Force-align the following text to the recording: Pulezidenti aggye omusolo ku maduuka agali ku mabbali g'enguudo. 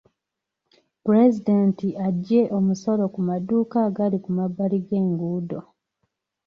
Pulezidenti 1.03 1.87
aggye 2.07 2.41
omusolo 2.57 3.03
ku 3.13 3.19
maduuka 3.27 3.77
agali 3.87 4.17
ku 4.23 4.29
mabbali 4.37 4.77
g'enguudo. 4.87 5.59